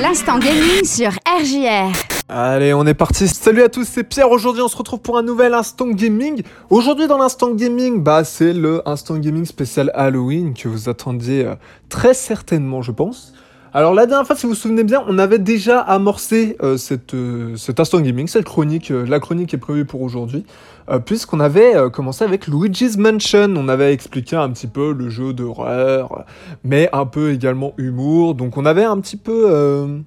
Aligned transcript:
L'instant 0.00 0.38
gaming 0.38 0.82
sur 0.84 1.10
RJR. 1.26 1.92
Allez, 2.28 2.72
on 2.72 2.86
est 2.86 2.94
parti. 2.94 3.28
Salut 3.28 3.62
à 3.62 3.68
tous, 3.68 3.84
c'est 3.84 4.02
Pierre. 4.02 4.30
Aujourd'hui, 4.30 4.62
on 4.62 4.68
se 4.68 4.76
retrouve 4.76 5.00
pour 5.00 5.18
un 5.18 5.22
nouvel 5.22 5.52
instant 5.52 5.88
gaming. 5.88 6.42
Aujourd'hui, 6.70 7.06
dans 7.06 7.18
l'instant 7.18 7.50
gaming, 7.50 8.02
bah, 8.02 8.24
c'est 8.24 8.54
le 8.54 8.80
instant 8.88 9.18
gaming 9.18 9.44
spécial 9.44 9.90
Halloween 9.94 10.54
que 10.54 10.68
vous 10.68 10.88
attendiez 10.88 11.44
euh, 11.44 11.54
très 11.90 12.14
certainement, 12.14 12.80
je 12.80 12.92
pense. 12.92 13.34
Alors 13.72 13.94
la 13.94 14.06
dernière 14.06 14.26
fois, 14.26 14.34
si 14.34 14.46
vous 14.46 14.50
vous 14.50 14.58
souvenez 14.58 14.82
bien, 14.82 15.04
on 15.06 15.16
avait 15.18 15.38
déjà 15.38 15.78
amorcé 15.78 16.56
euh, 16.60 16.76
cette, 16.76 17.14
euh, 17.14 17.54
cet 17.56 17.78
instant 17.78 18.00
gaming, 18.00 18.26
cette 18.26 18.44
chronique. 18.44 18.90
euh, 18.90 19.06
la 19.06 19.20
chronique 19.20 19.54
est 19.54 19.58
prévue 19.58 19.84
pour 19.84 20.02
aujourd'hui, 20.02 20.44
euh, 20.88 20.98
puisqu'on 20.98 21.38
avait 21.38 21.74
commencé 21.92 22.24
avec 22.24 22.48
Luigi's 22.48 22.96
Mansion. 22.96 23.54
On 23.56 23.68
avait 23.68 23.92
expliqué 23.92 24.34
un 24.34 24.50
petit 24.50 24.66
peu 24.66 24.92
le 24.92 25.08
jeu 25.08 25.32
d'horreur, 25.32 26.24
mais 26.64 26.88
un 26.92 27.06
peu 27.06 27.32
également 27.32 27.72
humour. 27.78 28.34
Donc 28.34 28.56
on 28.56 28.64
avait 28.66 28.82
un 28.82 28.98
petit 28.98 29.16
peu 29.16 30.02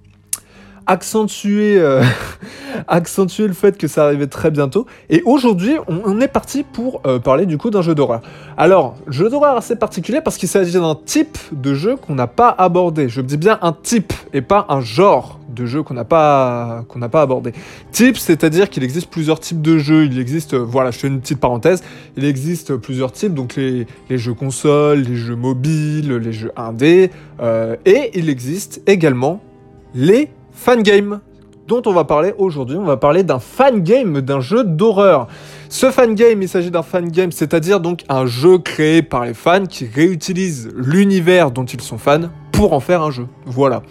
accentué, 0.88 1.78
euh, 1.80 2.04
accentué 2.88 3.48
le 3.48 3.54
fait 3.54 3.78
que 3.78 3.88
ça 3.88 4.06
arrivait 4.06 4.28
très 4.28 4.52
bientôt. 4.52 4.86
Et 5.10 5.22
aujourd'hui, 5.26 5.76
on, 5.88 6.20
est 6.22 6.28
parti 6.28 6.64
pour 6.64 7.02
euh, 7.06 7.20
parler 7.20 7.46
du 7.46 7.58
coup 7.58 7.70
d'un 7.70 7.82
jeu 7.82 7.96
d'horreur. 7.96 8.22
Alors, 8.58 8.96
jeu 9.08 9.30
d'horreur 9.30 9.58
assez 9.58 9.76
particulier 9.76 10.22
parce 10.22 10.38
qu'il 10.38 10.50
s'agit 10.50 10.74
d'un 10.74 10.96
type 10.96 11.38
de 11.52 11.74
jeu 11.74 11.96
qu'on 11.96 12.16
n'a 12.16 12.28
pas 12.28 12.50
abordé. 12.50 13.10
Je 13.10 13.22
dis 13.22 13.38
bien 13.38 13.60
un 13.62 13.74
type 13.74 14.14
et 14.34 14.42
pas 14.42 14.66
un 14.70 14.82
genre 14.82 15.40
de 15.50 15.66
jeu 15.66 15.84
qu'on 15.84 15.94
n'a 15.94 16.06
pas 16.06 16.86
abordé. 17.14 17.54
Type, 17.92 18.18
c'est-à-dire 18.18 18.70
qu'il 18.70 18.84
existe 18.84 19.10
plusieurs 19.10 19.40
types 19.40 19.62
de 19.62 19.78
jeux. 19.78 20.06
Il 20.06 20.20
existe, 20.20 20.54
euh, 20.54 20.64
voilà, 20.64 20.92
je 20.92 21.00
fais 21.00 21.08
une 21.08 21.22
petite 21.22 21.40
parenthèse. 21.40 21.84
Il 22.18 22.26
existe 22.26 22.76
plusieurs 22.78 23.12
types, 23.12 23.34
donc 23.34 23.56
les, 23.56 23.88
jeux 24.10 24.34
consoles, 24.34 25.02
les 25.02 25.16
jeux 25.16 25.36
mobiles, 25.36 26.16
les 26.18 26.34
jeux 26.34 26.52
indés, 26.56 27.10
et 27.86 28.12
il 28.14 28.30
existe 28.30 28.82
également 28.88 29.42
les 29.96 30.30
fangames 30.54 31.20
dont 31.68 31.82
on 31.86 31.94
va 31.94 32.04
parler 32.04 32.34
aujourd'hui. 32.38 32.78
On 32.78 32.84
va 32.84 32.98
parler 32.98 33.24
d'un 33.24 33.40
fangame, 33.40 34.22
d'un 34.22 34.42
jeu 34.42 34.64
d'horreur. 34.64 35.28
Ce 35.70 35.92
fangame, 35.92 36.42
il 36.42 36.50
s'agit 36.50 36.72
d'un 36.72 36.84
fangame, 36.84 37.32
c'est-à-dire 37.32 37.80
donc 37.80 38.04
un 38.10 38.26
jeu 38.26 38.58
créé 38.58 39.02
par 39.02 39.26
les 39.26 39.34
fans 39.34 39.66
qui 39.66 39.86
réutilise 39.86 40.70
l'univers 40.76 41.52
dont 41.52 41.66
ils 41.66 41.82
sont 41.82 41.98
fans 41.98 42.30
pour 42.52 42.74
en 42.74 42.80
faire 42.80 43.02
un 43.02 43.12
jeu. 43.12 43.28
Voilà. 43.46 43.82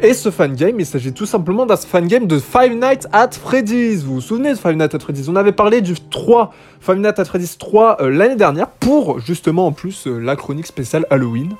Et 0.00 0.14
ce 0.14 0.30
fangame, 0.30 0.78
il 0.78 0.86
s'agit 0.86 1.12
tout 1.12 1.26
simplement 1.26 1.66
d'un 1.66 1.76
fangame 1.76 2.28
de 2.28 2.38
Five 2.38 2.72
Nights 2.72 3.08
at 3.12 3.30
Freddy's. 3.32 4.04
Vous 4.04 4.14
vous 4.14 4.20
souvenez 4.20 4.50
de 4.50 4.58
Five 4.58 4.76
Nights 4.76 4.94
at 4.94 5.00
Freddy's? 5.00 5.28
On 5.28 5.34
avait 5.34 5.50
parlé 5.50 5.80
du 5.80 5.94
3, 5.94 6.52
Five 6.80 6.98
Nights 6.98 7.18
at 7.18 7.24
Freddy's 7.24 7.58
3 7.58 7.96
euh, 8.00 8.08
l'année 8.08 8.36
dernière 8.36 8.68
pour 8.68 9.18
justement 9.18 9.66
en 9.66 9.72
plus 9.72 10.06
euh, 10.06 10.20
la 10.20 10.36
chronique 10.36 10.66
spéciale 10.66 11.04
Halloween. 11.10 11.54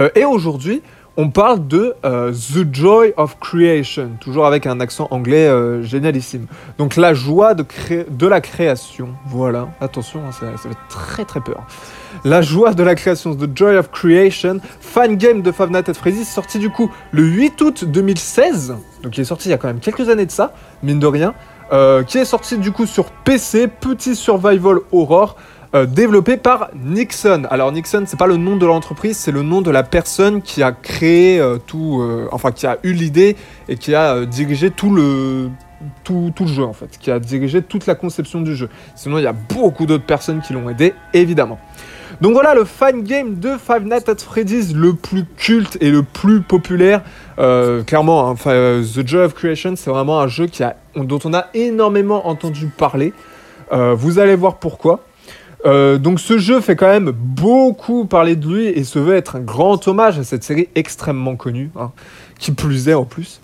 Euh, 0.00 0.08
et 0.16 0.24
aujourd'hui, 0.24 0.82
on 1.16 1.30
parle 1.30 1.66
de 1.66 1.94
euh, 2.04 2.32
The 2.32 2.74
Joy 2.74 3.14
of 3.16 3.38
Creation, 3.38 4.10
toujours 4.20 4.46
avec 4.46 4.66
un 4.66 4.80
accent 4.80 5.06
anglais 5.10 5.46
euh, 5.46 5.82
génialissime. 5.82 6.46
Donc 6.78 6.96
la 6.96 7.14
joie 7.14 7.54
de, 7.54 8.26
la 8.26 8.40
création, 8.40 9.08
voilà, 9.26 9.68
attention, 9.80 10.20
hein, 10.26 10.32
ça, 10.32 10.46
ça 10.56 10.68
fait 10.68 10.76
très 10.88 11.24
très 11.24 11.40
peur. 11.40 11.64
La 12.24 12.42
joie 12.42 12.74
de 12.74 12.82
la 12.82 12.94
création, 12.94 13.34
The 13.34 13.48
Joy 13.54 13.76
of 13.76 13.90
Creation, 13.90 14.58
fan 14.80 15.16
game 15.16 15.42
de 15.42 15.52
Five 15.52 15.70
Nights 15.70 15.88
at 15.88 16.24
sorti 16.24 16.58
du 16.58 16.70
coup 16.70 16.90
le 17.12 17.22
8 17.22 17.60
août 17.60 17.84
2016, 17.84 18.74
donc 19.02 19.16
il 19.16 19.20
est 19.20 19.24
sorti 19.24 19.48
il 19.48 19.50
y 19.52 19.54
a 19.54 19.58
quand 19.58 19.68
même 19.68 19.80
quelques 19.80 20.08
années 20.08 20.26
de 20.26 20.30
ça, 20.30 20.52
mine 20.82 20.98
de 20.98 21.06
rien, 21.06 21.34
euh, 21.72 22.02
qui 22.02 22.18
est 22.18 22.24
sorti 22.24 22.58
du 22.58 22.72
coup 22.72 22.86
sur 22.86 23.06
PC, 23.06 23.68
petit 23.68 24.16
survival 24.16 24.78
horror, 24.92 25.36
euh, 25.74 25.86
développé 25.86 26.36
par 26.36 26.70
Nixon. 26.76 27.48
Alors 27.50 27.72
Nixon, 27.72 28.04
c'est 28.06 28.18
pas 28.18 28.28
le 28.28 28.36
nom 28.36 28.56
de 28.56 28.64
l'entreprise, 28.64 29.16
c'est 29.16 29.32
le 29.32 29.42
nom 29.42 29.60
de 29.60 29.72
la 29.72 29.82
personne 29.82 30.40
qui 30.40 30.62
a 30.62 30.70
créé 30.70 31.40
euh, 31.40 31.58
tout, 31.58 32.00
euh, 32.00 32.28
enfin 32.30 32.52
qui 32.52 32.64
a 32.64 32.78
eu 32.84 32.92
l'idée 32.92 33.34
et 33.68 33.76
qui 33.76 33.92
a 33.92 34.24
dirigé 34.24 34.70
tout 34.70 34.94
le 34.94 35.50
tout, 36.04 36.32
tout 36.36 36.44
le 36.44 36.50
jeu 36.50 36.62
en 36.62 36.74
fait, 36.74 36.96
qui 37.00 37.10
a 37.10 37.18
dirigé 37.18 37.60
toute 37.60 37.86
la 37.86 37.96
conception 37.96 38.40
du 38.40 38.54
jeu. 38.54 38.68
Sinon, 38.94 39.18
il 39.18 39.24
y 39.24 39.26
a 39.26 39.32
beaucoup 39.32 39.84
d'autres 39.84 40.06
personnes 40.06 40.42
qui 40.42 40.52
l'ont 40.52 40.70
aidé, 40.70 40.94
évidemment. 41.12 41.58
Donc 42.20 42.34
voilà 42.34 42.54
le 42.54 42.64
fan 42.64 43.02
game 43.02 43.40
de 43.40 43.56
Five 43.58 43.82
Nights 43.82 44.08
at 44.08 44.18
Freddy's 44.18 44.72
le 44.72 44.94
plus 44.94 45.24
culte 45.36 45.76
et 45.80 45.90
le 45.90 46.04
plus 46.04 46.40
populaire. 46.40 47.02
Clairement, 47.36 48.30
hein, 48.30 48.34
The 48.36 49.04
Joy 49.04 49.24
of 49.24 49.34
Creation, 49.34 49.74
c'est 49.74 49.90
vraiment 49.90 50.20
un 50.20 50.28
jeu 50.28 50.46
qui 50.46 50.62
a, 50.62 50.76
dont 50.94 51.18
on 51.24 51.34
a 51.34 51.46
énormément 51.52 52.28
entendu 52.28 52.68
parler. 52.68 53.12
Vous 53.72 54.20
allez 54.20 54.36
voir 54.36 54.58
pourquoi. 54.58 55.00
Euh, 55.66 55.96
donc 55.96 56.20
ce 56.20 56.38
jeu 56.38 56.60
fait 56.60 56.76
quand 56.76 56.88
même 56.88 57.10
beaucoup 57.10 58.04
parler 58.04 58.36
de 58.36 58.46
lui 58.46 58.66
et 58.66 58.84
se 58.84 58.98
veut 58.98 59.16
être 59.16 59.36
un 59.36 59.40
grand 59.40 59.86
hommage 59.88 60.18
à 60.18 60.24
cette 60.24 60.44
série 60.44 60.68
extrêmement 60.74 61.36
connue, 61.36 61.70
hein, 61.78 61.92
qui 62.38 62.52
plus 62.52 62.88
est 62.88 62.94
en 62.94 63.04
plus. 63.04 63.40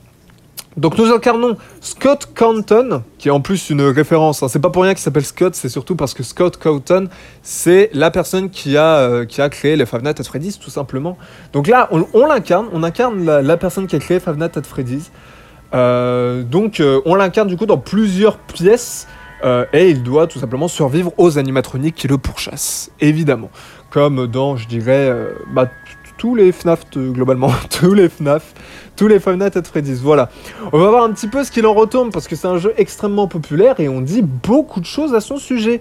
Donc 0.76 0.96
nous 0.98 1.12
incarnons 1.12 1.56
Scott 1.80 2.28
Canton, 2.34 3.02
qui 3.18 3.28
est 3.28 3.30
en 3.30 3.40
plus 3.40 3.70
une 3.70 3.82
référence. 3.82 4.42
hein. 4.42 4.48
C'est 4.48 4.60
pas 4.60 4.70
pour 4.70 4.82
rien 4.82 4.92
qu'il 4.92 5.02
s'appelle 5.02 5.24
Scott, 5.24 5.54
c'est 5.54 5.68
surtout 5.68 5.96
parce 5.96 6.14
que 6.14 6.22
Scott 6.22 6.58
Canton, 6.58 7.08
c'est 7.42 7.90
la 7.92 8.10
personne 8.10 8.50
qui 8.50 8.76
a, 8.76 8.98
euh, 8.98 9.24
qui 9.24 9.40
a 9.40 9.48
créé 9.48 9.74
les 9.76 9.86
Five 9.86 10.06
at 10.06 10.22
Freddy's, 10.22 10.58
tout 10.58 10.70
simplement. 10.70 11.18
Donc 11.52 11.66
là, 11.66 11.88
on, 11.90 12.26
l'incarne, 12.26 12.68
on 12.72 12.82
incarne 12.84 13.24
la, 13.24 13.56
personne 13.56 13.86
qui 13.86 13.96
a 13.96 13.98
créé 13.98 14.20
Five 14.20 14.38
Nights 14.38 14.58
at 14.58 14.62
Freddy's. 14.62 15.10
Euh, 15.72 16.42
donc 16.42 16.82
on 17.04 17.14
l'incarne 17.14 17.48
du 17.48 17.56
coup 17.56 17.66
dans 17.66 17.78
plusieurs 17.78 18.38
pièces. 18.38 19.08
Euh, 19.44 19.64
et 19.72 19.88
il 19.88 20.02
doit 20.02 20.26
tout 20.26 20.38
simplement 20.38 20.68
survivre 20.68 21.12
aux 21.16 21.38
animatroniques 21.38 21.94
qui 21.94 22.08
le 22.08 22.18
pourchassent, 22.18 22.90
évidemment. 23.00 23.50
Comme 23.90 24.26
dans, 24.26 24.56
je 24.56 24.68
dirais, 24.68 25.08
euh, 25.08 25.32
bah, 25.52 25.68
tous 26.18 26.34
les 26.34 26.52
FNAF, 26.52 26.84
globalement, 26.94 27.50
tous 27.70 27.94
les 27.94 28.08
FNAF, 28.08 28.54
tous 28.96 29.08
les 29.08 29.18
Five 29.18 29.36
Nights 29.36 29.66
Freddy's, 29.66 30.00
voilà. 30.00 30.28
On 30.72 30.78
va 30.78 30.90
voir 30.90 31.04
un 31.04 31.12
petit 31.12 31.28
peu 31.28 31.44
ce 31.44 31.50
qu'il 31.50 31.66
en 31.66 31.74
retourne, 31.74 32.10
parce 32.10 32.28
que 32.28 32.36
c'est 32.36 32.48
un 32.48 32.58
jeu 32.58 32.74
extrêmement 32.76 33.26
populaire 33.26 33.80
et 33.80 33.88
on 33.88 34.00
dit 34.00 34.22
beaucoup 34.22 34.80
de 34.80 34.86
choses 34.86 35.14
à 35.14 35.20
son 35.20 35.38
sujet. 35.38 35.80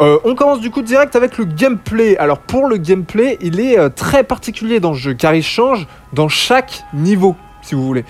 Euh, 0.00 0.18
on 0.24 0.34
commence 0.34 0.60
du 0.60 0.70
coup 0.70 0.82
direct 0.82 1.16
avec 1.16 1.36
le 1.38 1.44
gameplay. 1.44 2.16
Alors 2.16 2.38
pour 2.38 2.66
le 2.66 2.76
gameplay, 2.76 3.36
il 3.42 3.60
est 3.60 3.90
très 3.90 4.24
particulier 4.24 4.80
dans 4.80 4.92
le 4.92 4.96
jeu, 4.96 5.14
car 5.14 5.34
il 5.34 5.42
change 5.42 5.86
dans 6.12 6.28
chaque 6.28 6.82
niveau, 6.94 7.36
si 7.62 7.74
vous 7.74 7.84
voulez. 7.84 8.04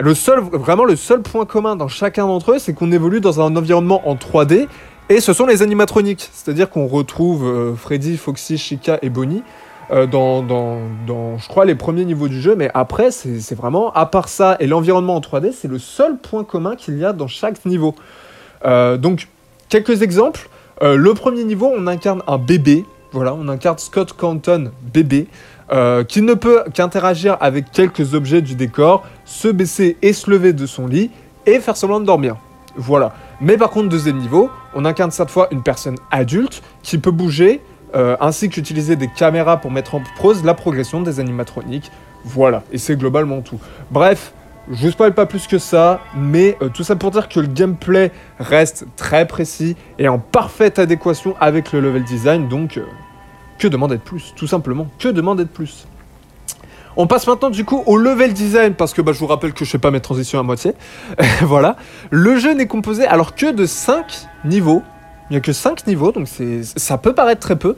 Le 0.00 0.14
seul, 0.14 0.40
vraiment 0.40 0.84
le 0.84 0.96
seul 0.96 1.20
point 1.20 1.44
commun 1.44 1.76
dans 1.76 1.88
chacun 1.88 2.26
d'entre 2.26 2.52
eux, 2.52 2.58
c'est 2.58 2.72
qu'on 2.72 2.90
évolue 2.90 3.20
dans 3.20 3.40
un 3.42 3.54
environnement 3.54 4.08
en 4.08 4.14
3D, 4.14 4.66
et 5.10 5.20
ce 5.20 5.34
sont 5.34 5.44
les 5.44 5.60
animatroniques. 5.60 6.30
C'est-à-dire 6.32 6.70
qu'on 6.70 6.86
retrouve 6.86 7.44
euh, 7.44 7.74
Freddy, 7.74 8.16
Foxy, 8.16 8.56
Chica 8.56 8.98
et 9.02 9.10
Bonnie 9.10 9.42
euh, 9.90 10.06
dans, 10.06 10.46
je 11.36 11.48
crois, 11.48 11.66
les 11.66 11.74
premiers 11.74 12.06
niveaux 12.06 12.28
du 12.28 12.40
jeu, 12.40 12.54
mais 12.54 12.70
après, 12.72 13.10
c'est 13.10 13.54
vraiment, 13.54 13.92
à 13.92 14.06
part 14.06 14.28
ça 14.28 14.56
et 14.58 14.66
l'environnement 14.66 15.16
en 15.16 15.20
3D, 15.20 15.52
c'est 15.52 15.68
le 15.68 15.78
seul 15.78 16.16
point 16.16 16.44
commun 16.44 16.76
qu'il 16.76 16.96
y 16.96 17.04
a 17.04 17.12
dans 17.12 17.28
chaque 17.28 17.62
niveau. 17.66 17.94
Euh, 18.64 18.96
donc, 18.96 19.28
quelques 19.68 20.02
exemples. 20.02 20.48
Le 20.82 21.12
premier 21.12 21.44
niveau, 21.44 21.70
on 21.76 21.86
incarne 21.86 22.22
un 22.26 22.38
bébé. 22.38 22.86
Voilà, 23.12 23.34
on 23.34 23.48
incarne 23.48 23.78
Scott 23.78 24.12
Canton, 24.12 24.70
bébé, 24.92 25.26
euh, 25.72 26.04
qui 26.04 26.22
ne 26.22 26.34
peut 26.34 26.62
qu'interagir 26.72 27.36
avec 27.40 27.72
quelques 27.72 28.14
objets 28.14 28.40
du 28.40 28.54
décor, 28.54 29.04
se 29.24 29.48
baisser 29.48 29.96
et 30.02 30.12
se 30.12 30.30
lever 30.30 30.52
de 30.52 30.66
son 30.66 30.86
lit, 30.86 31.10
et 31.46 31.58
faire 31.58 31.76
semblant 31.76 32.00
de 32.00 32.06
dormir. 32.06 32.36
Voilà. 32.76 33.12
Mais 33.40 33.56
par 33.56 33.70
contre, 33.70 33.88
deuxième 33.88 34.18
niveau, 34.18 34.50
on 34.74 34.84
incarne 34.84 35.10
cette 35.10 35.30
fois 35.30 35.48
une 35.50 35.62
personne 35.62 35.96
adulte 36.10 36.62
qui 36.82 36.98
peut 36.98 37.10
bouger, 37.10 37.60
euh, 37.96 38.16
ainsi 38.20 38.48
qu'utiliser 38.48 38.94
des 38.94 39.08
caméras 39.08 39.56
pour 39.56 39.72
mettre 39.72 39.96
en 39.96 40.02
pause 40.20 40.44
la 40.44 40.54
progression 40.54 41.00
des 41.00 41.18
animatroniques. 41.18 41.90
Voilà. 42.24 42.62
Et 42.70 42.78
c'est 42.78 42.96
globalement 42.96 43.40
tout. 43.40 43.58
Bref, 43.90 44.32
je 44.70 44.86
vous 44.86 44.92
spoil 44.92 45.12
pas 45.14 45.26
plus 45.26 45.48
que 45.48 45.58
ça, 45.58 46.00
mais 46.16 46.56
euh, 46.62 46.68
tout 46.68 46.84
ça 46.84 46.94
pour 46.94 47.10
dire 47.10 47.28
que 47.28 47.40
le 47.40 47.48
gameplay 47.48 48.12
reste 48.38 48.86
très 48.96 49.26
précis 49.26 49.76
et 49.98 50.08
en 50.08 50.20
parfaite 50.20 50.78
adéquation 50.78 51.34
avec 51.40 51.72
le 51.72 51.80
level 51.80 52.04
design, 52.04 52.48
donc 52.48 52.76
euh, 52.76 52.84
que 53.58 53.66
demander 53.66 53.96
de 53.96 54.02
plus 54.02 54.32
Tout 54.36 54.46
simplement, 54.46 54.86
que 54.98 55.08
demander 55.08 55.44
de 55.44 55.48
plus 55.48 55.86
on 56.96 57.06
passe 57.06 57.26
maintenant 57.28 57.50
du 57.50 57.64
coup 57.64 57.82
au 57.86 57.96
level 57.96 58.32
design 58.32 58.74
parce 58.74 58.92
que 58.92 59.00
bah, 59.00 59.12
je 59.12 59.18
vous 59.20 59.28
rappelle 59.28 59.52
que 59.52 59.64
je 59.64 59.70
fais 59.70 59.78
pas 59.78 59.92
mes 59.92 60.00
transitions 60.00 60.40
à 60.40 60.42
moitié. 60.42 60.72
voilà. 61.42 61.76
Le 62.10 62.36
jeu 62.36 62.52
n'est 62.52 62.66
composé 62.66 63.06
alors 63.06 63.36
que 63.36 63.52
de 63.52 63.64
5 63.64 64.26
niveaux. 64.44 64.82
Il 65.30 65.34
n'y 65.34 65.36
a 65.36 65.40
que 65.40 65.52
5 65.52 65.86
niveaux, 65.86 66.10
donc 66.10 66.26
ça 66.76 66.98
peut 66.98 67.12
paraître 67.12 67.40
très 67.40 67.56
peu. 67.56 67.76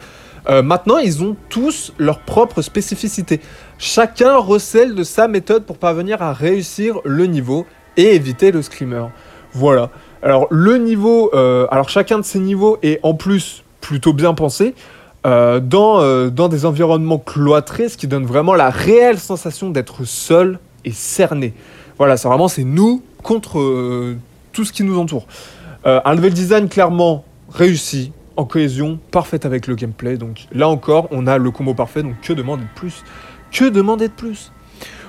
Euh, 0.49 0.63
maintenant, 0.63 0.99
ils 0.99 1.23
ont 1.23 1.37
tous 1.49 1.93
leur 1.99 2.19
propre 2.19 2.63
spécificité. 2.63 3.41
Chacun 3.79 4.37
recèle 4.37 4.95
de 4.95 5.05
sa 5.05 5.29
méthode 5.29 5.65
pour 5.65 5.79
parvenir 5.79 6.21
à 6.23 6.33
réussir 6.33 7.01
le 7.05 7.27
niveau 7.27 7.67
et 7.97 8.15
éviter 8.15 8.51
le 8.51 8.63
screamer. 8.63 9.07
Voilà. 9.53 9.91
Alors 10.23 10.47
le 10.51 10.79
niveau, 10.79 11.31
euh, 11.35 11.67
alors 11.71 11.89
chacun 11.89 12.19
de 12.19 12.25
ces 12.25 12.39
niveaux 12.39 12.79
est 12.83 12.99
en 13.03 13.15
plus 13.15 13.63
plutôt 13.81 14.13
bien 14.13 14.35
pensé. 14.35 14.75
euh, 15.25 15.61
dans, 15.61 16.29
dans 16.31 16.49
des 16.49 16.67
environnements 16.67 17.19
cloîtrés, 17.19 17.89
ce 17.89 17.97
qui 17.97 18.09
donne 18.09 18.27
vraiment 18.27 18.55
la 18.55 18.71
réelle 18.71 19.19
sensation 19.19 19.71
d'être 19.71 20.05
seul 20.05 20.59
et 20.85 20.91
cerné. 20.91 21.55
Voilà, 21.99 22.17
c'est 22.17 22.27
vraiment 22.27 22.49
c'est 22.49 22.65
nous 22.65 23.03
contre 23.23 24.17
tout 24.53 24.65
ce 24.65 24.73
qui 24.73 24.83
nous 24.83 24.99
entoure. 24.99 25.27
Un 25.85 26.15
level 26.15 26.33
design 26.33 26.69
clairement 26.69 27.25
réussi, 27.53 28.13
en 28.37 28.45
cohésion, 28.45 28.99
parfaite 29.11 29.47
avec 29.47 29.67
le 29.67 29.75
gameplay. 29.75 30.17
Donc 30.17 30.47
là 30.53 30.69
encore, 30.69 31.09
on 31.11 31.27
a 31.27 31.39
le 31.39 31.51
combo 31.51 31.75
parfait. 31.75 32.03
Donc 32.03 32.21
que 32.21 32.33
demander 32.33 32.65
de 32.65 32.69
plus? 32.75 33.05
Que 33.51 33.69
demander 33.69 34.09
de 34.09 34.13
plus? 34.13 34.53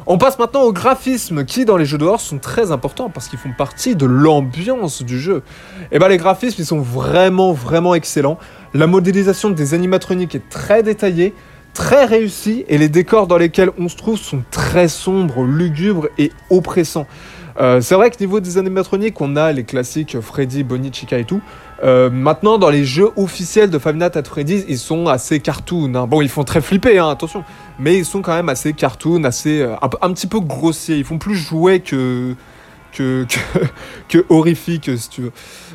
On 0.06 0.18
passe 0.18 0.38
maintenant 0.38 0.64
aux 0.64 0.74
graphismes 0.74 1.46
qui 1.46 1.64
dans 1.64 1.78
les 1.78 1.86
jeux 1.86 1.98
d'horreur 1.98 2.20
sont 2.20 2.38
très 2.38 2.72
importants 2.72 3.10
parce 3.10 3.30
qu'ils 3.30 3.40
font 3.40 3.54
partie 3.58 3.96
de 3.96 4.06
l'ambiance 4.06 5.02
du 5.02 5.18
jeu. 5.18 5.44
Et 5.94 6.00
bah 6.00 6.10
les 6.10 6.18
graphismes 6.18 6.62
ils 6.62 6.66
sont 6.66 6.82
vraiment 6.82 7.54
vraiment 7.54 7.96
excellents. 7.96 8.38
La 8.74 8.86
modélisation 8.86 9.50
des 9.50 9.74
animatroniques 9.74 10.36
est 10.36 10.50
très 10.50 10.84
détaillée, 10.84 11.34
très 11.74 12.04
réussie 12.04 12.66
et 12.68 12.78
les 12.78 12.90
décors 12.90 13.28
dans 13.28 13.38
lesquels 13.38 13.72
on 13.78 13.88
se 13.88 13.96
trouve 13.96 14.18
sont 14.18 14.44
très 14.52 14.90
sombres, 14.90 15.44
lugubres 15.44 16.10
et 16.18 16.32
oppressants. 16.50 17.08
Euh, 17.62 17.82
c'est 17.82 17.96
vrai 17.96 18.10
que 18.10 18.20
niveau 18.20 18.40
des 18.40 18.58
animatroniques, 18.58 19.22
on 19.22 19.36
a 19.36 19.52
les 19.52 19.64
classiques 19.64 20.20
Freddy, 20.20 20.64
Bonnie, 20.64 20.92
Chica 20.92 21.18
et 21.18 21.24
tout. 21.24 21.42
Euh, 21.84 22.10
maintenant, 22.10 22.58
dans 22.58 22.70
les 22.70 22.86
jeux 22.86 23.10
officiels 23.18 23.70
de 23.70 23.78
Five 23.78 23.96
Nights 23.96 24.16
at 24.16 24.24
Freddy's, 24.24 24.64
ils 24.70 24.78
sont 24.78 25.08
assez 25.08 25.40
cartoon. 25.40 25.94
hein. 25.96 26.08
Bon, 26.08 26.22
ils 26.22 26.30
font 26.30 26.44
très 26.46 26.62
flipper, 26.62 26.98
hein, 26.98 27.10
attention. 27.10 27.44
Mais 27.78 27.98
ils 27.98 28.06
sont 28.06 28.22
quand 28.22 28.34
même 28.34 28.50
assez 28.50 28.74
cartoon, 28.74 29.24
assez 29.26 29.62
euh, 29.62 29.76
un, 30.02 30.14
petit 30.14 30.28
peu 30.28 30.40
grossiers. 30.40 30.96
Ils 30.96 31.04
font 31.04 31.18
plus 31.18 31.36
jouer 31.36 31.82
que 31.82 32.36
que, 32.94 33.26
que, 33.28 33.60
que 34.08 34.26
horrifique, 34.30 34.90
si 34.96 35.10
tu 35.10 35.22
veux. 35.24 35.32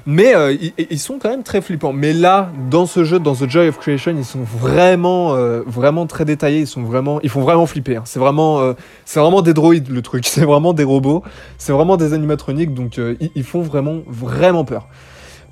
Mais 0.06 0.34
euh, 0.34 0.56
ils, 0.78 0.99
sont 1.00 1.19
quand 1.19 1.28
même 1.28 1.43
très 1.43 1.60
flippants. 1.60 1.93
Mais 1.93 2.14
là, 2.14 2.50
dans 2.70 2.87
ce 2.87 3.04
jeu, 3.04 3.19
dans 3.19 3.34
The 3.34 3.50
Joy 3.50 3.69
of 3.69 3.78
Creation, 3.78 4.14
ils 4.16 4.25
sont 4.25 4.44
vraiment, 4.44 5.34
vraiment 5.66 6.06
très 6.06 6.25
détaillés. 6.25 6.61
Ils 6.61 6.66
sont 6.66 6.82
vraiment, 6.82 7.20
ils 7.22 7.28
font 7.28 7.43
vraiment 7.43 7.66
flipper. 7.66 7.96
hein. 7.96 8.02
C'est 8.06 8.20
vraiment, 8.20 8.72
vraiment 9.14 9.43
des 9.43 9.52
droïdes 9.52 9.90
le 9.90 10.00
truc. 10.00 10.26
C'est 10.28 10.44
vraiment 10.44 10.72
des 10.72 10.84
robots. 10.84 11.22
C'est 11.58 11.72
vraiment 11.72 11.99
des 11.99 12.14
animatroniques. 12.14 12.72
Donc 12.72 12.99
ils 13.34 13.44
font 13.44 13.61
vraiment, 13.61 13.99
vraiment 14.06 14.64
peur. 14.64 14.87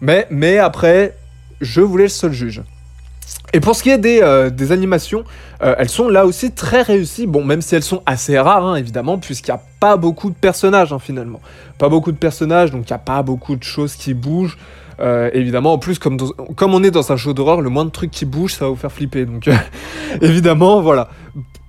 Mais, 0.01 0.59
après, 0.59 1.17
je 1.61 1.81
voulais 1.81 2.05
le 2.05 2.09
seul 2.11 2.33
juge. 2.33 2.63
Et 3.53 3.61
pour 3.61 3.75
ce 3.75 3.83
qui 3.83 3.91
est 3.91 3.99
des, 3.99 4.21
euh, 4.23 4.51
des 4.51 4.73
animations, 4.73 5.25
euh, 5.63 5.75
elles 5.79 5.89
sont 5.89 6.09
là 6.09 6.27
aussi 6.27 6.53
très 6.53 6.83
réussies. 6.83 7.27
Bon, 7.27 7.45
même 7.45 7.63
si 7.63 7.75
elles 7.75 7.83
sont 7.83 8.03
assez 8.07 8.39
rares, 8.39 8.65
hein, 8.65 8.77
évidemment, 8.77 9.19
puisqu'il 9.19 9.51
n'y 9.51 9.57
a 9.57 9.63
pas 9.81 9.97
beaucoup 9.97 10.31
de 10.31 10.35
personnages, 10.35 10.93
hein, 10.93 10.99
finalement. 10.99 11.41
Pas 11.79 11.89
beaucoup 11.89 12.13
de 12.13 12.17
personnages, 12.17 12.71
donc 12.71 12.89
il 12.89 12.93
n'y 12.93 12.97
a 12.97 12.99
pas 12.99 13.23
beaucoup 13.23 13.57
de 13.57 13.63
choses 13.63 13.97
qui 13.97 14.15
bougent. 14.15 14.59
Euh, 15.01 15.31
évidemment, 15.33 15.75
en 15.75 15.79
plus, 15.79 15.99
comme, 15.99 16.19
comme 16.57 16.75
on 16.75 16.83
est 16.83 16.91
dans 16.91 17.13
un 17.13 17.17
jeu 17.17 17.35
d'horreur, 17.35 17.61
le 17.61 17.71
moins 17.71 17.85
de 17.85 17.91
trucs 17.91 18.11
qui 18.11 18.25
bougent, 18.25 18.55
ça 18.55 18.65
va 18.65 18.71
vous 18.71 18.77
faire 18.77 18.93
flipper. 18.93 19.27
Donc, 19.27 19.49
évidemment, 20.21 20.81
voilà. 20.81 21.09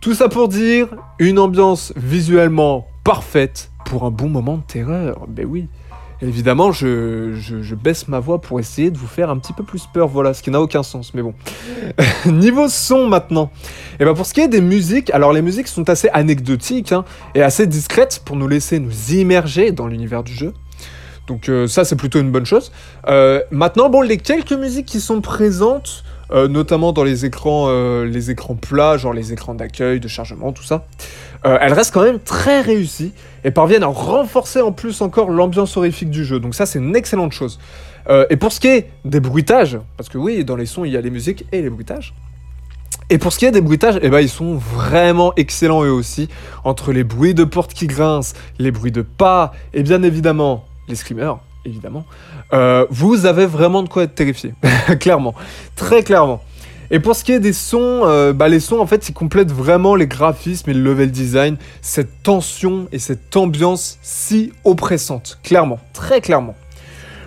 Tout 0.01 0.13
ça 0.13 0.29
pour 0.29 0.47
dire, 0.47 0.87
une 1.19 1.39
ambiance 1.39 1.93
visuellement 1.95 2.87
parfaite 3.03 3.71
pour 3.85 4.03
un 4.03 4.11
bon 4.11 4.29
moment 4.29 4.57
de 4.57 4.63
terreur. 4.63 5.25
Ben 5.27 5.45
oui. 5.45 5.67
Évidemment, 6.21 6.71
je, 6.71 7.75
baisse 7.75 8.07
ma 8.07 8.19
voix 8.19 8.41
pour 8.41 8.59
essayer 8.59 8.89
de 8.89 8.97
vous 8.97 9.07
faire 9.07 9.29
un 9.29 9.37
petit 9.37 9.53
peu 9.53 9.63
plus 9.63 9.87
peur, 9.91 10.07
voilà, 10.07 10.33
ce 10.33 10.41
qui 10.41 10.49
n'a 10.49 10.59
aucun 10.59 10.81
sens, 10.81 11.13
mais 11.13 11.21
bon. 11.21 11.33
Niveau 12.25 12.67
son 12.69 13.07
maintenant. 13.07 13.51
Et 13.99 14.05
ben 14.05 14.13
pour 14.15 14.25
ce 14.25 14.33
qui 14.33 14.41
est 14.41 14.47
des 14.47 14.61
musiques, 14.61 15.11
alors 15.11 15.31
les 15.31 15.43
musiques 15.43 15.67
sont 15.67 15.89
assez 15.89 16.09
anecdotiques 16.09 16.91
hein, 16.91 17.05
et 17.35 17.43
assez 17.43 17.67
discrètes 17.67 18.21
pour 18.25 18.35
nous 18.35 18.47
laisser 18.47 18.79
nous 18.79 19.11
immerger 19.11 19.71
dans 19.71 19.87
l'univers 19.87 20.23
du 20.23 20.33
jeu. 20.33 20.53
Donc 21.27 21.49
euh, 21.49 21.67
ça 21.67 21.85
c'est 21.85 21.95
plutôt 21.95 22.19
une 22.19 22.31
bonne 22.31 22.45
chose. 22.45 22.71
Euh, 23.07 23.41
maintenant, 23.51 23.89
bon, 23.89 24.01
les 24.01 24.17
quelques 24.17 24.53
musiques 24.53 24.87
qui 24.87 25.01
sont 25.01 25.21
présentes, 25.21 26.03
euh, 26.31 26.47
notamment 26.47 26.91
dans 26.91 27.03
les 27.03 27.25
écrans, 27.25 27.67
euh, 27.69 28.05
les 28.05 28.31
écrans 28.31 28.55
plats, 28.55 28.97
genre 28.97 29.13
les 29.13 29.33
écrans 29.33 29.53
d'accueil, 29.53 29.99
de 29.99 30.07
chargement, 30.07 30.51
tout 30.51 30.63
ça, 30.63 30.85
euh, 31.45 31.57
elles 31.61 31.73
restent 31.73 31.93
quand 31.93 32.03
même 32.03 32.19
très 32.19 32.61
réussies 32.61 33.13
et 33.43 33.51
parviennent 33.51 33.83
à 33.83 33.87
renforcer 33.87 34.61
en 34.61 34.71
plus 34.71 35.01
encore 35.01 35.29
l'ambiance 35.29 35.77
horrifique 35.77 36.09
du 36.09 36.25
jeu. 36.25 36.39
Donc 36.39 36.55
ça 36.55 36.65
c'est 36.65 36.79
une 36.79 36.95
excellente 36.95 37.31
chose. 37.31 37.59
Et 38.29 38.37
pour 38.37 38.53
ce 38.53 38.61
qui 38.61 38.67
est 38.69 38.89
des 39.03 39.19
bruitages, 39.19 39.77
parce 39.97 40.07
que 40.07 40.17
oui, 40.17 40.45
dans 40.45 40.55
les 40.55 40.65
sons 40.65 40.85
il 40.85 40.93
y 40.93 40.97
a 40.97 41.01
les 41.01 41.09
musiques 41.09 41.45
et 41.51 41.61
les 41.61 41.69
bruitages. 41.69 42.13
Et 43.09 43.17
pour 43.17 43.33
ce 43.33 43.39
qui 43.39 43.45
est 43.45 43.51
des 43.51 43.61
bruitages, 43.61 43.99
eh 44.01 44.09
ben, 44.09 44.21
ils 44.21 44.29
sont 44.29 44.55
vraiment 44.55 45.33
excellents 45.35 45.83
eux 45.83 45.91
aussi. 45.91 46.29
Entre 46.63 46.93
les 46.93 47.03
bruits 47.03 47.33
de 47.33 47.43
portes 47.43 47.73
qui 47.73 47.87
grincent, 47.87 48.33
les 48.59 48.71
bruits 48.71 48.91
de 48.91 49.01
pas, 49.01 49.53
et 49.73 49.83
bien 49.83 50.03
évidemment 50.03 50.65
les 50.87 50.95
screamers, 50.95 51.39
évidemment, 51.67 52.05
euh, 52.53 52.85
vous 52.89 53.25
avez 53.25 53.45
vraiment 53.45 53.83
de 53.83 53.89
quoi 53.89 54.03
être 54.03 54.15
terrifié. 54.15 54.53
clairement. 54.99 55.35
Très 55.75 56.01
clairement. 56.03 56.41
Et 56.89 56.99
pour 57.01 57.15
ce 57.17 57.23
qui 57.25 57.33
est 57.33 57.41
des 57.41 57.51
sons, 57.53 58.01
euh, 58.05 58.31
bah, 58.31 58.47
les 58.47 58.61
sons 58.61 58.79
en 58.79 58.87
fait 58.87 59.09
ils 59.09 59.13
complètent 59.13 59.51
vraiment 59.51 59.93
les 59.95 60.07
graphismes 60.07 60.69
et 60.69 60.73
le 60.73 60.81
level 60.81 61.11
design, 61.11 61.57
cette 61.81 62.23
tension 62.23 62.87
et 62.93 62.99
cette 62.99 63.35
ambiance 63.35 63.97
si 64.01 64.53
oppressante. 64.63 65.37
Clairement, 65.43 65.79
très 65.93 66.21
clairement. 66.21 66.55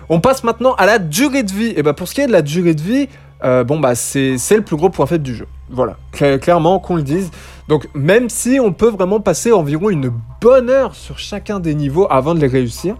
On 0.09 0.19
passe 0.19 0.43
maintenant 0.43 0.73
à 0.75 0.85
la 0.87 0.97
durée 0.97 1.43
de 1.43 1.51
vie. 1.51 1.73
Et 1.77 1.83
bah 1.83 1.93
pour 1.93 2.07
ce 2.07 2.15
qui 2.15 2.21
est 2.21 2.27
de 2.27 2.31
la 2.31 2.41
durée 2.41 2.73
de 2.73 2.81
vie, 2.81 3.07
euh, 3.43 3.63
bon 3.63 3.79
bah 3.79 3.93
c'est 3.95 4.35
le 4.55 4.61
plus 4.63 4.75
gros 4.75 4.89
point 4.89 5.05
faible 5.05 5.23
du 5.23 5.35
jeu. 5.35 5.45
Voilà, 5.69 5.95
Cla- 6.11 6.39
clairement 6.39 6.79
qu'on 6.79 6.95
le 6.95 7.03
dise. 7.03 7.29
Donc 7.69 7.87
même 7.93 8.29
si 8.29 8.59
on 8.59 8.73
peut 8.73 8.89
vraiment 8.89 9.19
passer 9.21 9.51
environ 9.53 9.89
une 9.91 10.11
bonne 10.41 10.69
heure 10.71 10.95
sur 10.95 11.19
chacun 11.19 11.59
des 11.59 11.75
niveaux 11.75 12.07
avant 12.09 12.33
de 12.33 12.39
les 12.39 12.47
réussir, 12.47 12.95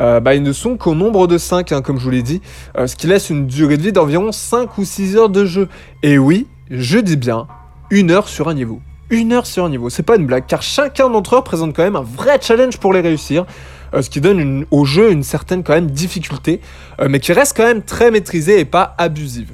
euh, 0.00 0.20
bah, 0.20 0.34
ils 0.34 0.42
ne 0.42 0.52
sont 0.52 0.76
qu'au 0.76 0.94
nombre 0.94 1.26
de 1.26 1.38
5, 1.38 1.82
comme 1.82 1.98
je 1.98 2.04
vous 2.04 2.10
l'ai 2.10 2.22
dit, 2.22 2.40
euh, 2.76 2.86
ce 2.86 2.96
qui 2.96 3.06
laisse 3.06 3.30
une 3.30 3.46
durée 3.46 3.76
de 3.76 3.82
vie 3.82 3.92
d'environ 3.92 4.32
5 4.32 4.78
ou 4.78 4.84
6 4.84 5.16
heures 5.16 5.28
de 5.28 5.44
jeu. 5.44 5.68
Et 6.02 6.18
oui, 6.18 6.46
je 6.70 6.98
dis 6.98 7.16
bien, 7.16 7.46
une 7.90 8.10
heure 8.10 8.28
sur 8.28 8.48
un 8.48 8.54
niveau. 8.54 8.80
Une 9.10 9.32
heure 9.32 9.46
sur 9.46 9.64
un 9.64 9.70
niveau, 9.70 9.88
c'est 9.88 10.02
pas 10.02 10.16
une 10.16 10.26
blague, 10.26 10.46
car 10.46 10.62
chacun 10.62 11.08
d'entre 11.08 11.36
eux 11.36 11.42
présente 11.42 11.74
quand 11.74 11.84
même 11.84 11.96
un 11.96 12.02
vrai 12.02 12.38
challenge 12.40 12.78
pour 12.78 12.92
les 12.92 13.00
réussir, 13.00 13.46
euh, 13.94 14.02
ce 14.02 14.10
qui 14.10 14.20
donne 14.20 14.66
au 14.70 14.84
jeu 14.84 15.12
une 15.12 15.22
certaine 15.22 15.62
quand 15.62 15.74
même 15.74 15.90
difficulté, 15.90 16.60
mais 17.08 17.20
qui 17.20 17.32
reste 17.32 17.56
quand 17.56 17.64
même 17.64 17.82
très 17.82 18.10
maîtrisée 18.10 18.58
et 18.58 18.64
pas 18.64 18.94
abusive. 18.98 19.52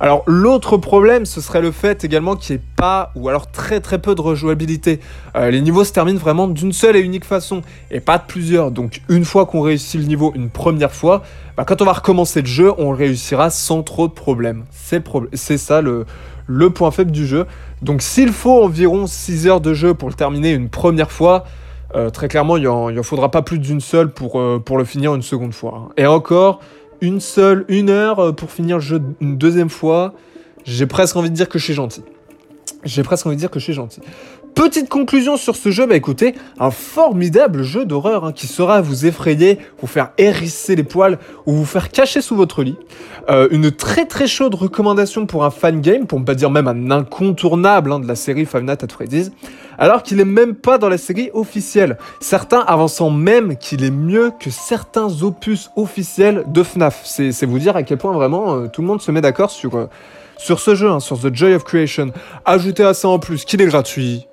Alors 0.00 0.22
l'autre 0.26 0.76
problème, 0.76 1.24
ce 1.24 1.40
serait 1.40 1.60
le 1.60 1.70
fait 1.70 2.04
également 2.04 2.36
qu'il 2.36 2.56
n'y 2.56 2.62
ait 2.62 2.64
pas, 2.76 3.12
ou 3.14 3.28
alors 3.28 3.50
très 3.50 3.80
très 3.80 3.98
peu 3.98 4.14
de 4.14 4.20
rejouabilité. 4.20 5.00
Euh, 5.36 5.50
les 5.50 5.60
niveaux 5.60 5.84
se 5.84 5.92
terminent 5.92 6.18
vraiment 6.18 6.48
d'une 6.48 6.72
seule 6.72 6.96
et 6.96 7.00
unique 7.00 7.24
façon, 7.24 7.62
et 7.90 8.00
pas 8.00 8.18
de 8.18 8.24
plusieurs. 8.26 8.70
Donc 8.70 9.02
une 9.08 9.24
fois 9.24 9.46
qu'on 9.46 9.60
réussit 9.60 10.00
le 10.00 10.06
niveau 10.06 10.32
une 10.34 10.50
première 10.50 10.92
fois, 10.92 11.22
bah, 11.56 11.64
quand 11.64 11.80
on 11.80 11.84
va 11.84 11.92
recommencer 11.92 12.40
le 12.40 12.46
jeu, 12.46 12.72
on 12.78 12.90
réussira 12.90 13.50
sans 13.50 13.82
trop 13.82 14.08
de 14.08 14.12
problèmes. 14.12 14.64
C'est 14.72 15.58
ça 15.58 15.80
le, 15.80 16.06
point 16.70 16.90
faible 16.90 17.12
du 17.12 17.26
jeu. 17.26 17.46
Donc 17.82 18.02
s'il 18.02 18.32
faut 18.32 18.64
environ 18.64 19.06
6 19.06 19.46
heures 19.46 19.60
de 19.60 19.74
jeu 19.74 19.94
pour 19.94 20.08
le 20.08 20.14
terminer 20.14 20.52
une 20.52 20.68
première 20.68 21.12
fois, 21.12 21.44
euh, 21.94 22.10
très 22.10 22.26
clairement, 22.26 22.56
il 22.56 22.66
en, 22.66 22.90
il 22.90 22.98
en 22.98 23.04
faudra 23.04 23.30
pas 23.30 23.42
plus 23.42 23.60
d'une 23.60 23.80
seule 23.80 24.10
pour, 24.10 24.40
euh, 24.40 24.60
le 24.76 24.84
finir 24.84 25.14
une 25.14 25.22
seconde 25.22 25.54
fois. 25.54 25.86
hein. 25.86 25.92
Et 25.96 26.06
encore, 26.06 26.58
une 27.04 27.20
seule, 27.20 27.64
une 27.68 27.90
heure 27.90 28.18
euh, 28.18 28.32
pour 28.32 28.50
finir 28.50 28.76
le 28.76 28.82
jeu 28.82 29.02
une 29.20 29.36
deuxième 29.36 29.68
fois, 29.68 30.14
j'ai 30.64 30.86
presque 30.86 31.16
envie 31.16 31.30
de 31.30 31.34
dire 31.34 31.48
que 31.48 31.58
je 31.58 31.64
suis 31.64 31.74
gentil. 31.74 32.02
J'ai 32.84 33.02
presque 33.02 33.26
envie 33.26 33.36
de 33.36 33.40
dire 33.40 33.50
que 33.50 33.58
je 33.58 33.64
suis 33.64 33.72
gentil. 33.74 34.00
Petite 34.54 34.88
conclusion 34.88 35.36
sur 35.36 35.56
ce 35.56 35.72
jeu, 35.72 35.84
bah 35.84 35.96
écoutez, 35.96 36.36
un 36.60 36.70
formidable 36.70 37.64
jeu 37.64 37.84
d'horreur 37.84 38.24
hein, 38.24 38.32
qui 38.32 38.46
saura 38.46 38.80
vous 38.80 39.04
effrayer, 39.04 39.58
vous 39.80 39.88
faire 39.88 40.12
hérisser 40.16 40.76
les 40.76 40.84
poils 40.84 41.18
ou 41.44 41.54
vous 41.54 41.64
faire 41.64 41.90
cacher 41.90 42.20
sous 42.20 42.36
votre 42.36 42.62
lit. 42.62 42.76
Euh, 43.28 43.48
une 43.50 43.72
très 43.72 44.06
très 44.06 44.28
chaude 44.28 44.54
recommandation 44.54 45.26
pour 45.26 45.44
un 45.44 45.50
fan 45.50 45.80
game, 45.80 46.06
pour 46.06 46.20
ne 46.20 46.24
pas 46.24 46.36
dire 46.36 46.50
même 46.50 46.68
un 46.68 46.92
incontournable 46.92 47.90
hein, 47.90 47.98
de 47.98 48.06
la 48.06 48.14
série 48.14 48.46
Five 48.46 48.62
Nights 48.62 48.84
at 48.84 48.88
Freddy's, 48.88 49.32
alors 49.76 50.04
qu'il 50.04 50.20
est 50.20 50.24
même 50.24 50.54
pas 50.54 50.78
dans 50.78 50.88
la 50.88 50.98
série 50.98 51.30
officielle. 51.34 51.98
Certains 52.20 52.60
avançant 52.60 53.10
même 53.10 53.56
qu'il 53.56 53.82
est 53.82 53.90
mieux 53.90 54.30
que 54.38 54.50
certains 54.50 55.22
opus 55.22 55.70
officiels 55.74 56.44
de 56.46 56.62
FNAF. 56.62 57.02
C'est 57.04 57.44
vous 57.44 57.58
dire 57.58 57.74
à 57.74 57.82
quel 57.82 57.98
point 57.98 58.12
vraiment 58.12 58.54
euh, 58.54 58.66
tout 58.68 58.82
le 58.82 58.86
monde 58.86 59.02
se 59.02 59.10
met 59.10 59.20
d'accord 59.20 59.50
sur, 59.50 59.74
euh, 59.74 59.86
sur 60.36 60.60
ce 60.60 60.76
jeu, 60.76 60.90
hein, 60.90 61.00
sur 61.00 61.18
The 61.18 61.34
Joy 61.34 61.54
of 61.54 61.64
Creation. 61.64 62.12
Ajoutez 62.44 62.84
à 62.84 62.94
ça 62.94 63.08
en 63.08 63.18
plus 63.18 63.44
qu'il 63.44 63.60
est 63.60 63.66
gratuit. 63.66 64.28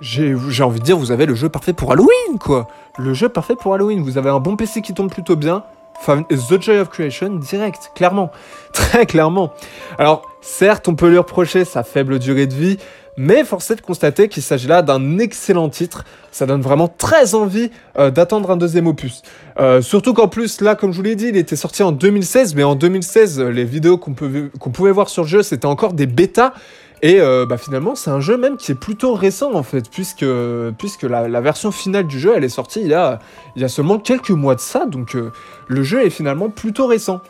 J'ai 0.00 0.62
envie 0.62 0.80
de 0.80 0.84
dire, 0.84 0.96
vous 0.96 1.12
avez 1.12 1.26
le 1.26 1.34
jeu 1.34 1.48
parfait 1.48 1.72
pour 1.72 1.92
Halloween, 1.92 2.38
quoi. 2.38 2.68
Le 2.98 3.12
jeu 3.12 3.28
parfait 3.28 3.54
pour 3.54 3.74
Halloween. 3.74 4.02
Vous 4.02 4.18
avez 4.18 4.30
un 4.30 4.40
bon 4.40 4.56
PC 4.56 4.80
qui 4.80 4.94
tombe 4.94 5.10
plutôt 5.10 5.36
bien. 5.36 5.64
The 6.06 6.60
Joy 6.60 6.78
of 6.78 6.88
Creation 6.88 7.36
direct, 7.36 7.92
clairement. 7.94 8.30
Très 8.72 9.04
clairement. 9.04 9.52
Alors, 9.98 10.22
certes, 10.40 10.88
on 10.88 10.94
peut 10.94 11.10
lui 11.10 11.18
reprocher 11.18 11.66
sa 11.66 11.82
faible 11.82 12.18
durée 12.18 12.46
de 12.46 12.54
vie, 12.54 12.78
mais 13.18 13.44
force 13.44 13.70
est 13.70 13.76
de 13.76 13.80
constater 13.82 14.28
qu'il 14.28 14.42
s'agit 14.42 14.66
là 14.66 14.80
d'un 14.80 15.18
excellent 15.18 15.68
titre. 15.68 16.04
Ça 16.30 16.46
donne 16.46 16.62
vraiment 16.62 16.88
très 16.88 17.34
envie 17.34 17.70
euh, 17.98 18.10
d'attendre 18.10 18.50
un 18.50 18.56
deuxième 18.56 18.86
opus. 18.86 19.20
Euh, 19.58 19.82
surtout 19.82 20.14
qu'en 20.14 20.28
plus, 20.28 20.62
là, 20.62 20.74
comme 20.74 20.92
je 20.92 20.96
vous 20.96 21.02
l'ai 21.02 21.16
dit, 21.16 21.26
il 21.28 21.36
était 21.36 21.56
sorti 21.56 21.82
en 21.82 21.92
2016, 21.92 22.54
mais 22.54 22.64
en 22.64 22.76
2016, 22.76 23.40
euh, 23.40 23.50
les 23.50 23.64
vidéos 23.64 23.98
qu'on 23.98 24.14
pouvait 24.14 24.92
voir 24.92 25.10
sur 25.10 25.24
le 25.24 25.28
jeu, 25.28 25.42
c'était 25.42 25.66
encore 25.66 25.92
des 25.92 26.06
bêtas. 26.06 26.54
Et 27.02 27.20
euh, 27.20 27.46
bah, 27.46 27.56
finalement, 27.56 27.94
c'est 27.94 28.10
un 28.10 28.20
jeu 28.20 28.36
même 28.36 28.56
qui 28.56 28.72
est 28.72 28.76
plutôt 28.76 29.14
récent 29.14 29.54
en 29.54 29.62
fait, 29.62 29.88
puisque, 29.90 30.26
puisque 30.78 31.04
la, 31.04 31.40
version 31.40 31.70
finale 31.70 32.06
du 32.06 32.18
jeu, 32.18 32.32
elle 32.36 32.44
est 32.44 32.50
sortie 32.50 32.82
il 32.82 32.88
y 32.88 32.94
a, 32.94 33.18
seulement 33.68 33.98
quelques 33.98 34.30
mois 34.30 34.54
de 34.54 34.60
ça, 34.60 34.84
donc 34.84 35.14
euh, 35.14 35.32
le 35.66 35.82
jeu 35.82 36.04
est 36.04 36.10
finalement 36.10 36.50
plutôt 36.50 36.86
récent. 36.86 37.20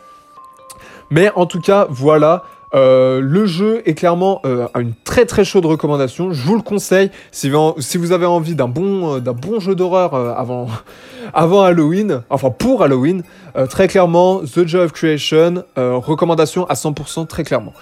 Mais 1.09 1.31
en 1.35 1.45
tout 1.45 1.61
cas, 1.61 1.87
voilà. 1.89 2.43
euh, 2.73 3.19
le 3.21 3.45
jeu 3.45 3.81
est 3.85 3.95
clairement 3.95 4.41
euh, 4.45 4.67
une 4.79 4.93
très 4.93 5.25
très 5.25 5.43
chaude 5.43 5.65
recommandation. 5.65 6.31
Je 6.31 6.41
vous 6.41 6.55
le 6.55 6.61
conseille 6.61 7.11
si, 7.31 7.49
vous- 7.49 7.75
si 7.79 7.97
vous 7.97 8.11
avez 8.13 8.25
envie 8.25 8.55
d'un 8.55 8.69
bon, 8.69 9.19
bon 9.19 9.59
jeu 9.59 9.75
d'horreur 9.75 10.13
avant, 10.15 10.67
avant 11.33 11.63
Halloween, 11.63 12.23
enfin 12.29 12.49
pour 12.49 12.83
Halloween. 12.83 13.23
très 13.69 13.87
clairement, 13.87 14.39
The 14.39 14.65
Joy 14.67 14.83
of 14.83 14.91
Creation, 14.91 15.63
recommandation 15.77 16.65
à 16.67 16.73
100% 16.73 17.27
très 17.27 17.43
clairement. 17.43 17.73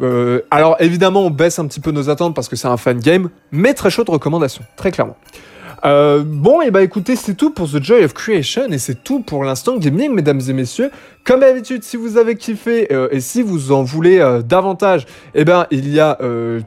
Euh, 0.00 0.40
alors 0.50 0.76
évidemment, 0.80 1.22
on 1.26 1.30
baisse 1.30 1.58
un 1.58 1.66
petit 1.66 1.80
peu 1.80 1.90
nos 1.90 2.10
attentes 2.10 2.34
parce 2.34 2.48
que 2.48 2.56
c'est 2.56 2.68
un 2.68 2.76
fan 2.76 2.98
game, 2.98 3.30
mais 3.50 3.74
très 3.74 3.90
chaude 3.90 4.08
recommandation, 4.08 4.64
très 4.76 4.90
clairement. 4.90 5.16
Euh, 5.84 6.22
bon, 6.24 6.60
et 6.60 6.70
bah 6.70 6.82
écoutez, 6.82 7.16
c'est 7.16 7.34
tout 7.34 7.50
pour 7.50 7.70
The 7.70 7.82
Joy 7.82 8.04
of 8.04 8.12
Creation 8.14 8.68
et 8.70 8.78
c'est 8.78 9.02
tout 9.02 9.20
pour 9.20 9.44
l'instant 9.44 9.76
gaming, 9.76 10.12
mesdames 10.12 10.40
et 10.48 10.52
messieurs. 10.52 10.90
Comme 11.24 11.40
d'habitude, 11.40 11.82
si 11.84 11.96
vous 11.96 12.18
avez 12.18 12.36
kiffé 12.36 12.92
euh, 12.92 13.08
et 13.10 13.20
si 13.20 13.42
vous 13.42 13.72
en 13.72 13.82
voulez 13.82 14.18
euh, 14.18 14.42
davantage, 14.42 15.06
eh 15.34 15.44
ben 15.44 15.66
il 15.70 15.88
y 15.88 16.00
a 16.00 16.18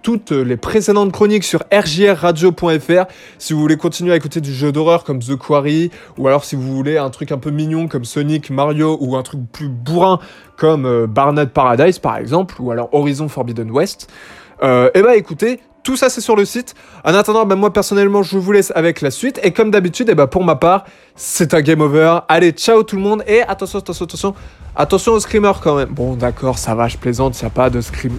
toutes 0.01 0.31
les 0.31 0.57
précédentes 0.57 1.11
chroniques 1.11 1.43
sur 1.43 1.63
rjrradio.fr. 1.71 3.05
Si 3.37 3.53
vous 3.53 3.59
voulez 3.59 3.77
continuer 3.77 4.13
à 4.13 4.15
écouter 4.15 4.41
du 4.41 4.53
jeu 4.53 4.71
d'horreur 4.71 5.03
comme 5.03 5.19
The 5.19 5.35
Quarry, 5.35 5.91
ou 6.17 6.27
alors 6.27 6.43
si 6.43 6.55
vous 6.55 6.75
voulez 6.75 6.97
un 6.97 7.09
truc 7.09 7.31
un 7.31 7.37
peu 7.37 7.51
mignon 7.51 7.87
comme 7.87 8.05
Sonic, 8.05 8.49
Mario, 8.49 8.97
ou 9.01 9.15
un 9.15 9.23
truc 9.23 9.41
plus 9.51 9.69
bourrin 9.69 10.19
comme 10.57 11.05
Barnett 11.05 11.49
Paradise 11.49 11.99
par 11.99 12.17
exemple, 12.17 12.55
ou 12.59 12.71
alors 12.71 12.89
Horizon 12.93 13.27
Forbidden 13.29 13.71
West. 13.71 14.09
Euh, 14.63 14.89
eh 14.95 15.01
ben 15.01 15.11
écoutez, 15.11 15.59
tout 15.88 15.96
ça 15.96 16.10
c'est 16.10 16.20
sur 16.20 16.36
le 16.36 16.44
site. 16.44 16.75
En 17.06 17.13
attendant, 17.13 17.46
ben, 17.46 17.56
moi 17.56 17.72
personnellement, 17.72 18.22
je 18.22 18.38
vous 18.38 18.51
laisse 18.51 18.74
avec 18.75 19.00
la 19.00 19.10
suite. 19.10 19.39
Et 19.41 19.53
comme 19.53 19.72
d'habitude, 19.72 20.10
eh 20.12 20.15
ben, 20.15 20.27
pour 20.27 20.44
ma 20.44 20.58
part, 20.58 20.84
c'est 21.15 21.53
un 21.53 21.62
game 21.62 21.79
over. 21.79 22.20
Allez, 22.27 22.51
ciao 22.51 22.84
tout 22.84 22.98
le 22.98 23.01
monde. 23.01 23.24
Et 23.25 23.41
attention, 23.41 23.79
attention, 23.79 24.03
attention. 24.03 24.36
Attention 24.75 25.13
aux 25.13 25.20
screamers 25.22 25.62
quand 25.62 25.75
même. 25.75 25.88
Bon, 25.88 26.15
d'accord, 26.15 26.58
ça 26.58 26.75
va, 26.75 26.89
je 26.89 26.98
plaisante, 26.98 27.39
il 27.39 27.46
n'y 27.46 27.48
a 27.48 27.51
pas 27.51 27.70
de 27.70 27.79
scream. 27.79 28.17